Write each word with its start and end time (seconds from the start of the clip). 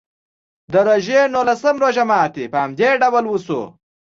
د 0.71 0.73
روژې 0.87 1.21
نولسم 1.33 1.75
روژه 1.83 2.03
ماتي 2.09 2.45
په 2.51 2.57
همدې 2.63 2.89
ډول 3.01 3.25
وشو. 3.27 3.61